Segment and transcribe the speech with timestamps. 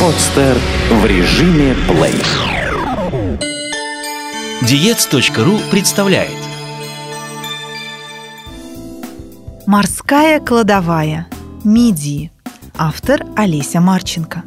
[0.00, 0.56] Подстер
[0.90, 2.22] в режиме плей.
[4.62, 6.30] Диец.ру представляет
[9.66, 11.26] Морская кладовая.
[11.64, 12.30] Мидии.
[12.78, 14.42] Автор Олеся Марченко.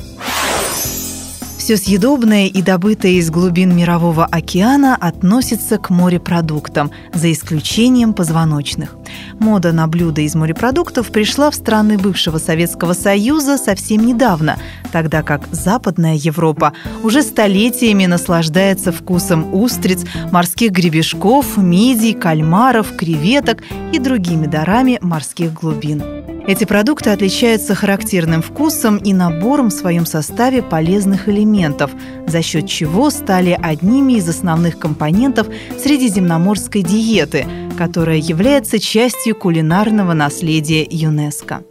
[1.70, 8.95] Все съедобное и добытое из глубин Мирового океана относится к морепродуктам, за исключением позвоночных.
[9.38, 14.57] Мода на блюда из морепродуктов пришла в страны бывшего Советского Союза совсем недавно,
[14.91, 23.61] тогда как Западная Европа уже столетиями наслаждается вкусом устриц, морских гребешков, мидий, кальмаров, креветок
[23.93, 26.01] и другими дарами морских глубин.
[26.50, 31.92] Эти продукты отличаются характерным вкусом и набором в своем составе полезных элементов,
[32.25, 35.45] за счет чего стали одними из основных компонентов
[35.78, 37.45] средиземноморской диеты,
[37.78, 41.62] которая является частью кулинарного наследия ЮНЕСКО.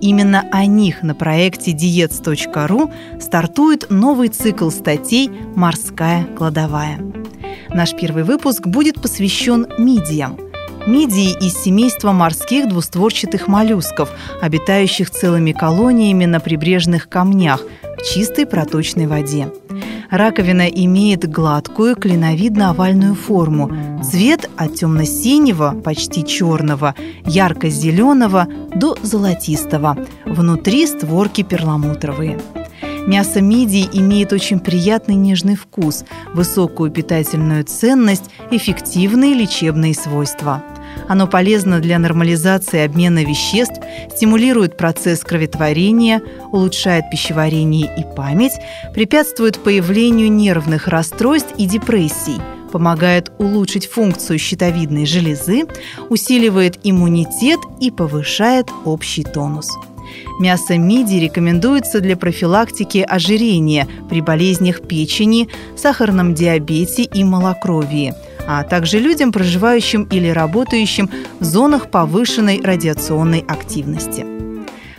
[0.00, 6.98] Именно о них на проекте diets.ru стартует новый цикл статей «Морская кладовая».
[7.68, 10.38] Наш первый выпуск будет посвящен мидиям–
[10.86, 19.06] Мидии из семейства морских двустворчатых моллюсков, обитающих целыми колониями на прибрежных камнях в чистой проточной
[19.06, 19.48] воде.
[20.10, 23.70] Раковина имеет гладкую клиновидно-овальную форму.
[24.02, 29.96] Цвет от темно-синего, почти черного, ярко-зеленого до золотистого.
[30.26, 32.38] Внутри створки перламутровые.
[33.06, 40.62] Мясо мидии имеет очень приятный нежный вкус, высокую питательную ценность, эффективные лечебные свойства.
[41.08, 43.80] Оно полезно для нормализации обмена веществ,
[44.14, 48.52] стимулирует процесс кроветворения, улучшает пищеварение и память,
[48.94, 52.40] препятствует появлению нервных расстройств и депрессий,
[52.70, 55.64] помогает улучшить функцию щитовидной железы,
[56.08, 59.68] усиливает иммунитет и повышает общий тонус.
[60.40, 68.14] Мясо мидии рекомендуется для профилактики ожирения при болезнях печени, сахарном диабете и малокровии–
[68.46, 71.10] а также людям, проживающим или работающим
[71.40, 74.26] в зонах повышенной радиационной активности.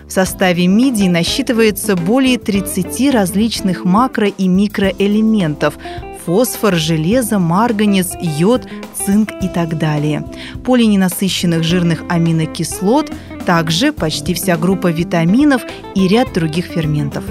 [0.08, 5.76] В составе мидий насчитывается более 30 различных макро- и микроэлементов–
[6.26, 10.25] фосфор, железо, марганец, йод, цинк и так далее.
[10.66, 13.12] Полиненасыщенных жирных аминокислот,
[13.46, 15.64] также почти вся группа витаминов
[15.96, 17.24] и ряд других ферментов.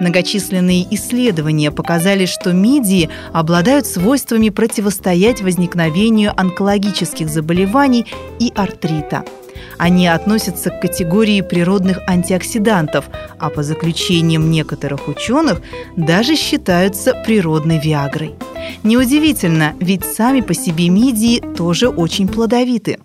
[0.00, 8.06] Многочисленные исследования показали, что мидии обладают свойствами противостоять возникновению онкологических заболеваний
[8.38, 9.24] и артрита.
[9.78, 13.06] Они относятся к категории природных антиоксидантов,
[13.38, 15.62] а по заключениям некоторых ученых
[15.96, 18.34] даже считаются природной виагрой.
[18.82, 22.98] Неудивительно, ведь сами по себе мидии тоже очень плодовиты.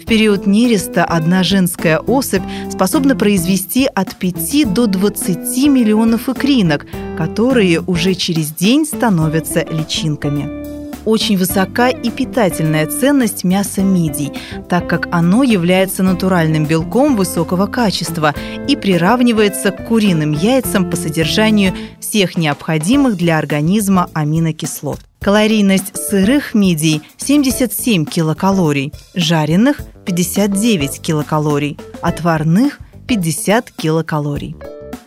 [0.00, 5.36] В период нереста одна женская особь способна произвести от 5 до 20
[5.68, 6.86] миллионов икринок,
[7.18, 14.32] которые уже через день становятся личинками очень высока и питательная ценность мяса мидий,
[14.68, 18.34] так как оно является натуральным белком высокого качества
[18.68, 25.00] и приравнивается к куриным яйцам по содержанию всех необходимых для организма аминокислот.
[25.20, 34.56] Калорийность сырых мидий 77 килокалорий, жареных 59 килокалорий, отварных 50 килокалорий.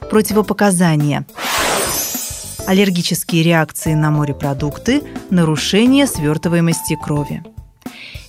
[0.10, 1.26] Противопоказания
[2.68, 7.44] аллергические реакции на морепродукты, нарушение свертываемости крови.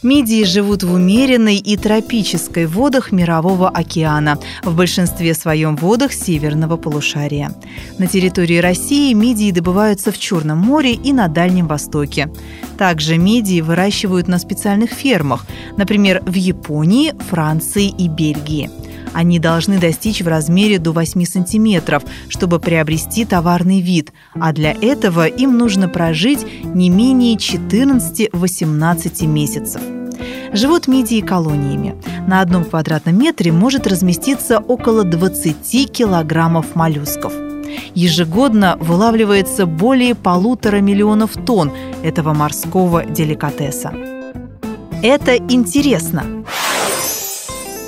[0.04, 7.52] Мидии живут в умеренной и тропической водах Мирового океана, в большинстве своем водах северного полушария.
[7.98, 12.28] На территории России мидии добываются в Черном море и на Дальнем Востоке.
[12.76, 15.46] Также мидии выращивают на специальных фермах,
[15.78, 18.70] например, в Японии, Франции и Бельгии.
[19.14, 25.26] Они должны достичь в размере до 8 сантиметров, чтобы приобрести товарный вид, а для этого
[25.26, 29.80] им нужно прожить не менее 14-18 месяцев.
[30.52, 31.94] Живут мидии колониями.
[32.26, 37.32] На одном квадратном метре может разместиться около 20 килограммов моллюсков.
[37.94, 41.72] Ежегодно вылавливается более полутора миллионов тонн
[42.02, 43.92] этого морского деликатеса.
[45.02, 46.24] Это интересно.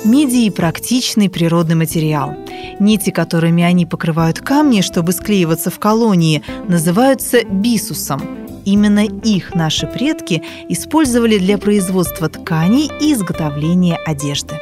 [0.07, 2.33] Мидии– практичный природный материал.
[2.79, 8.21] Нити, которыми они покрывают камни, чтобы склеиваться в колонии, называются бисусом.
[8.63, 14.55] Именно их наши предки использовали для производства тканей и изготовления одежды.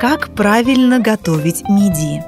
[0.00, 2.24] Как правильно готовить мидии?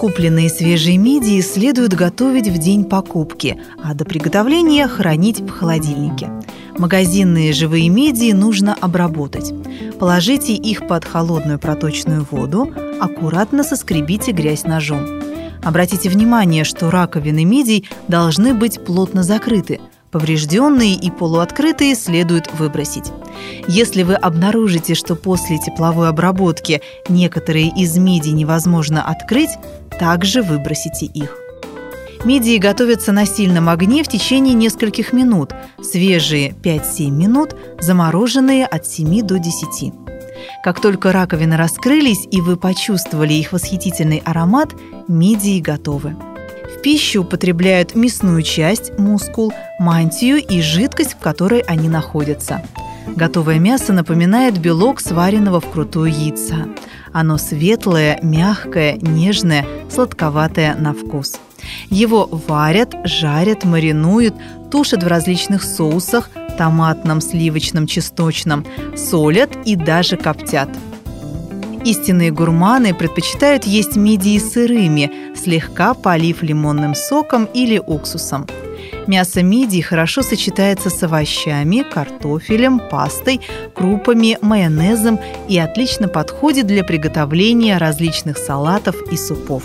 [0.00, 6.30] Купленные свежие мидии следует готовить в день покупки, а до приготовления хранить в холодильнике.
[6.78, 9.52] Магазинные живые мидии нужно обработать.
[9.98, 15.20] Положите их под холодную проточную воду, аккуратно соскребите грязь ножом.
[15.62, 19.80] Обратите внимание, что раковины мидий должны быть плотно закрыты.
[20.10, 23.12] Поврежденные и полуоткрытые следует выбросить.
[23.66, 29.50] Если вы обнаружите, что после тепловой обработки некоторые из мидий невозможно открыть,
[29.98, 31.36] также выбросите их.
[32.28, 39.22] Мидии готовятся на сильном огне в течение нескольких минут, свежие 5-7 минут, замороженные от 7
[39.22, 39.94] до 10.
[40.62, 44.74] Как только раковины раскрылись и вы почувствовали их восхитительный аромат,
[45.08, 46.16] мидии готовы.
[46.76, 52.62] В пищу употребляют мясную часть, мускул, мантию и жидкость, в которой они находятся.
[53.06, 56.68] Готовое мясо напоминает белок сваренного вкрутую яйца.
[57.10, 61.40] Оно светлое, мягкое, нежное, сладковатое на вкус.
[61.90, 64.34] Его варят, жарят, маринуют,
[64.70, 68.66] тушат в различных соусах, томатном, сливочном, чесночном,
[68.96, 70.68] солят и даже коптят.
[71.84, 78.46] Истинные гурманы предпочитают есть мидии сырыми, слегка полив лимонным соком или уксусом.
[79.06, 83.40] Мясо мидий хорошо сочетается с овощами, картофелем, пастой,
[83.74, 85.18] крупами, майонезом
[85.48, 89.62] и отлично подходит для приготовления различных салатов и супов.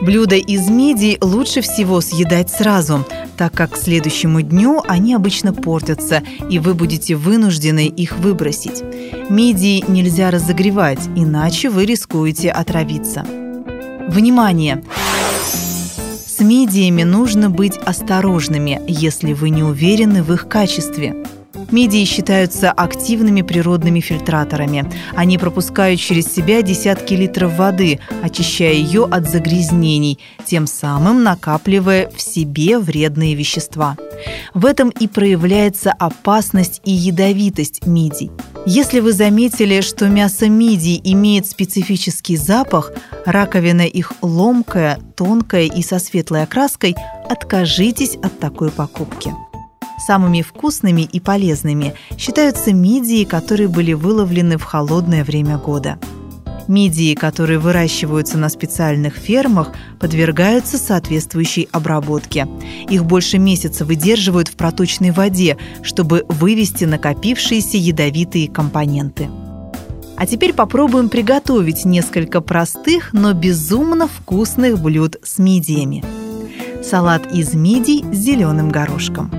[0.00, 3.06] Блюда из мидий лучше всего съедать сразу,
[3.36, 8.82] так как к следующему дню они обычно портятся, и вы будете вынуждены их выбросить.
[9.28, 13.26] Мидии нельзя разогревать, иначе вы рискуете отравиться.
[14.08, 14.82] Внимание!
[16.26, 21.14] С мидиями нужно быть осторожными, если вы не уверены в их качестве.
[21.70, 24.90] Мидии считаются активными природными фильтраторами.
[25.14, 32.20] Они пропускают через себя десятки литров воды, очищая ее от загрязнений, тем самым накапливая в
[32.20, 33.96] себе вредные вещества.
[34.52, 38.30] В этом и проявляется опасность и ядовитость мидий.
[38.66, 42.92] Если вы заметили, что мясо мидий имеет специфический запах,
[43.24, 46.94] раковина их ломкая, тонкая и со светлой окраской,
[47.28, 49.32] откажитесь от такой покупки.
[50.06, 55.98] Самыми вкусными и полезными считаются мидии, которые были выловлены в холодное время года.
[56.68, 62.46] Мидии, которые выращиваются на специальных фермах, подвергаются соответствующей обработке.
[62.88, 69.28] Их больше месяца выдерживают в проточной воде, чтобы вывести накопившиеся ядовитые компоненты.
[70.16, 76.04] А теперь попробуем приготовить несколько простых, но безумно вкусных блюд с мидиями.
[76.84, 79.30] Салат из мидий с зеленым горошком.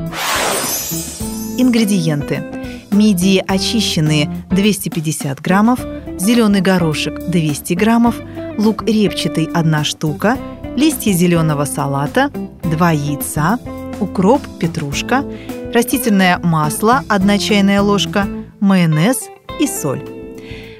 [1.61, 2.43] Ингредиенты.
[2.89, 5.79] Мидии очищенные 250 граммов,
[6.17, 8.15] зеленый горошек 200 граммов,
[8.57, 10.39] лук репчатый 1 штука,
[10.75, 12.31] листья зеленого салата,
[12.63, 13.59] 2 яйца,
[13.99, 15.23] укроп, петрушка,
[15.71, 18.27] растительное масло 1 чайная ложка,
[18.59, 19.29] майонез
[19.59, 20.01] и соль.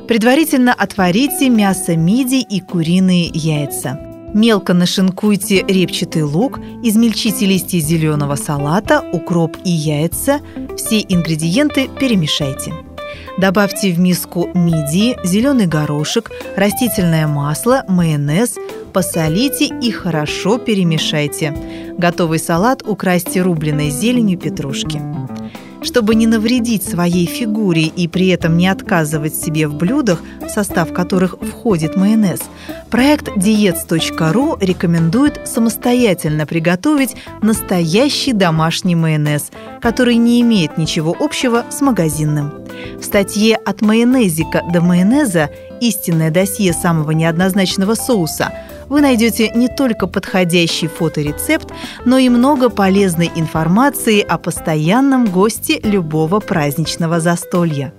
[0.08, 4.00] Предварительно отварите мясо мидий и куриные яйца–
[4.34, 10.40] Мелко нашинкуйте репчатый лук, измельчите листья зеленого салата, укроп и яйца.
[10.78, 12.74] Все ингредиенты перемешайте.
[13.38, 18.56] Добавьте в миску мидии, зеленый горошек, растительное масло, майонез,
[18.94, 21.56] посолите и хорошо перемешайте.
[21.98, 25.02] Готовый салат украсьте рубленой зеленью петрушки.
[25.82, 30.94] Чтобы не навредить своей фигуре и при этом не отказывать себе в блюдах, в состав
[30.94, 32.40] которых входит майонез,
[32.92, 39.52] проект diets.ru рекомендует самостоятельно приготовить настоящий домашний майонез,
[39.82, 42.54] который не имеет ничего общего с магазинным.
[43.00, 45.50] В статье «От майонезика до майонеза.
[45.82, 48.52] Истинное досье самого неоднозначного соуса»
[48.92, 51.70] вы найдете не только подходящий фоторецепт,
[52.04, 57.94] но и много полезной информации о постоянном госте любого праздничного застолья.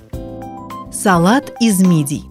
[0.92, 2.24] Салат из мидий.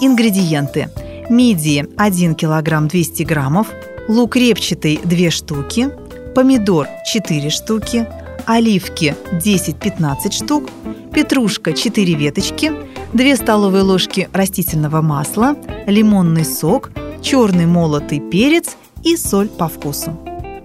[0.00, 0.90] Ингредиенты.
[1.28, 3.66] Мидии 1 кг 200 граммов,
[4.06, 5.90] лук репчатый 2 штуки,
[6.36, 8.06] помидор 4 штуки,
[8.46, 10.70] оливки 10-15 штук,
[11.12, 12.72] петрушка 4 веточки,
[13.12, 15.56] 2 столовые ложки растительного масла,
[15.88, 16.90] лимонный сок,
[17.22, 20.18] черный молотый перец и соль по вкусу.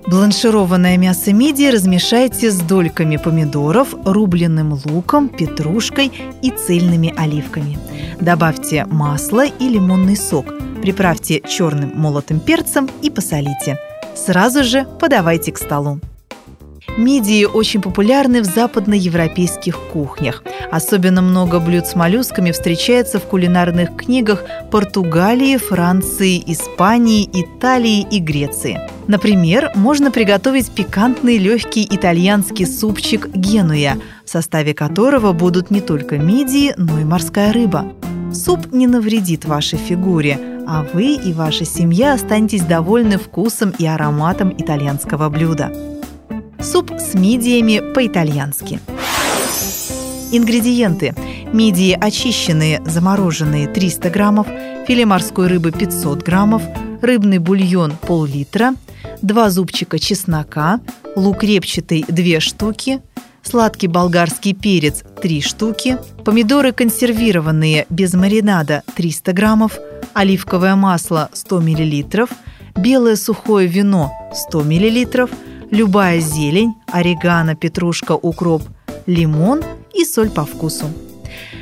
[0.05, 7.79] Бланшированное мясо мидии размешайте с дольками помидоров, рубленным луком, петрушкой и цельными оливками.
[8.19, 10.45] Добавьте масло и лимонный сок,
[10.81, 13.79] приправьте черным молотым перцем и посолите.
[14.15, 16.00] Сразу же подавайте к столу.
[16.98, 20.44] Мидии очень популярны в западноевропейских кухнях.
[20.72, 28.80] Особенно много блюд с моллюсками встречается в кулинарных книгах Португалии, Франции, Испании, Италии и Греции.
[29.08, 36.74] Например, можно приготовить пикантный легкий итальянский супчик генуя, в составе которого будут не только мидии,
[36.78, 37.92] но и морская рыба.
[38.34, 44.54] Суп не навредит вашей фигуре, а вы и ваша семья останетесь довольны вкусом и ароматом
[44.58, 45.72] итальянского блюда.
[46.63, 48.79] Суп с мидиями по-итальянски.
[50.32, 51.13] Ингредиенты.
[51.51, 54.48] Мидии очищенные, замороженные 300 граммов,
[54.88, 56.63] филе морской рыбы 500 граммов,
[57.01, 58.75] рыбный бульон пол-литра,
[59.22, 60.79] 2 зубчика чеснока,
[61.17, 63.01] лук репчатый 2 штуки,
[63.43, 69.77] сладкий болгарский перец 3 штуки, помидоры консервированные без маринада 300 граммов,
[70.13, 72.27] оливковое масло 100 мл,
[72.77, 75.29] белое сухое вино 100 мл,
[75.74, 78.62] любая зелень, орегано, петрушка, укроп,
[79.08, 79.62] лимон
[79.94, 80.86] и соль по вкусу.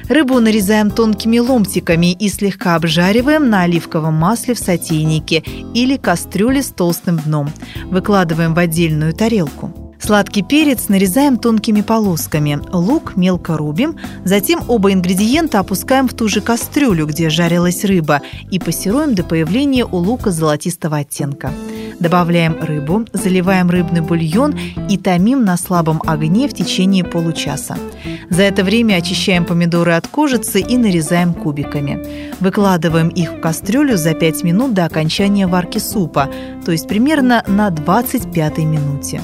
[0.10, 6.72] Рыбу нарезаем тонкими ломтиками и слегка обжариваем на оливковом масле в сотейнике или кастрюле с
[6.72, 7.50] толстым дном.
[7.86, 9.74] Выкладываем в отдельную тарелку.
[10.01, 16.41] Сладкий перец нарезаем тонкими полосками, лук мелко рубим, затем оба ингредиента опускаем в ту же
[16.41, 21.53] кастрюлю, где жарилась рыба, и пассируем до появления у лука золотистого оттенка.
[22.01, 24.58] Добавляем рыбу, заливаем рыбный бульон
[24.89, 27.77] и томим на слабом огне в течение получаса.
[28.31, 32.31] За это время очищаем помидоры от кожицы и нарезаем кубиками.
[32.39, 36.27] Выкладываем их в кастрюлю за 5 минут до окончания варки супа,
[36.65, 39.22] то есть примерно на 25 минуте.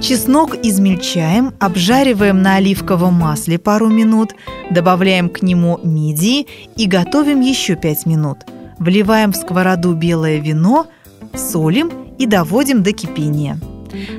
[0.00, 4.30] Чеснок измельчаем, обжариваем на оливковом масле пару минут,
[4.70, 6.46] добавляем к нему мидии
[6.76, 8.38] и готовим еще 5 минут.
[8.78, 10.86] Вливаем в сковороду белое вино,
[11.34, 13.58] солим и доводим до кипения.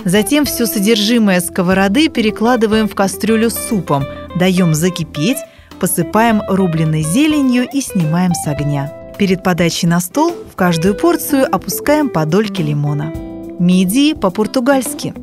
[0.05, 4.03] Затем все содержимое сковороды перекладываем в кастрюлю с супом,
[4.35, 5.37] даем закипеть,
[5.79, 8.91] посыпаем рубленой зеленью и снимаем с огня.
[9.17, 13.13] Перед подачей на стол в каждую порцию опускаем по дольке лимона.
[13.59, 15.13] Мидии по-португальски.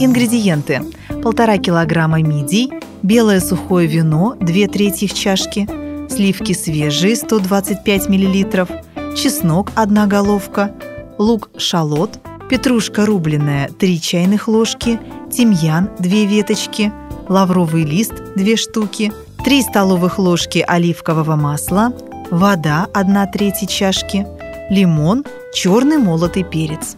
[0.00, 0.82] Ингредиенты.
[1.22, 2.70] Полтора килограмма мидий,
[3.02, 5.68] белое сухое вино 2 трети чашки,
[6.10, 8.68] сливки свежие 125 миллилитров,
[9.16, 10.72] чеснок 1 головка,
[11.18, 12.18] лук-шалот,
[12.48, 16.92] петрушка рубленая 3 чайных ложки, тимьян 2 веточки,
[17.28, 19.12] лавровый лист 2 штуки,
[19.44, 21.92] 3 столовых ложки оливкового масла,
[22.30, 24.26] вода 1 треть чашки,
[24.70, 26.96] лимон, черный молотый перец.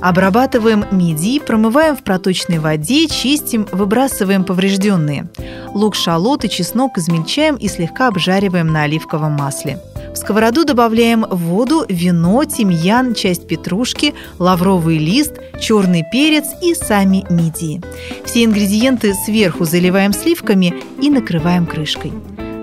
[0.00, 5.28] Обрабатываем мидии, промываем в проточной воде, чистим, выбрасываем поврежденные.
[5.72, 9.78] Лук, шалот и чеснок измельчаем и слегка обжариваем на оливковом масле.
[10.14, 17.82] В сковороду добавляем воду, вино, тимьян, часть петрушки, лавровый лист, черный перец и сами мидии.
[18.24, 22.12] Все ингредиенты сверху заливаем сливками и накрываем крышкой.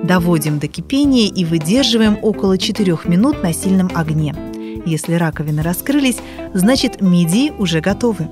[0.02, 4.34] Доводим до кипения и выдерживаем около 4 минут на сильном огне.
[4.86, 6.20] Если раковины раскрылись,
[6.54, 8.30] значит мидии уже готовы.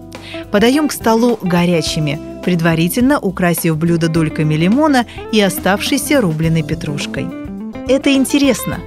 [0.50, 7.49] Подаем к столу горячими, предварительно украсив блюдо дольками лимона и оставшейся рубленой петрушкой.
[7.90, 8.80] Это интересно.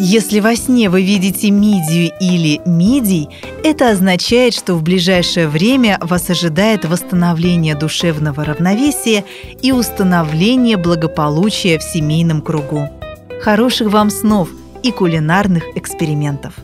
[0.00, 3.28] Если во сне вы видите мидию или мидий,
[3.62, 9.24] это означает, что в ближайшее время вас ожидает восстановление душевного равновесия
[9.62, 12.88] и установление благополучия в семейном кругу.
[13.40, 14.48] Хороших вам снов
[14.82, 16.54] и кулинарных экспериментов!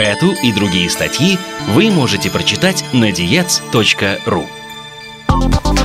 [0.00, 4.44] Эту и другие статьи вы можете прочитать на diets.ru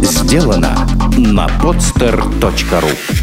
[0.01, 3.22] Сделано на podster.ru